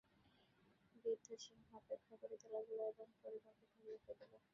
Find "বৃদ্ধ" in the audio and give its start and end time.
0.95-1.27